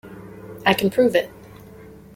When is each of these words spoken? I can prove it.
I 0.65 0.73
can 0.73 0.89
prove 0.89 1.13
it. 1.15 1.29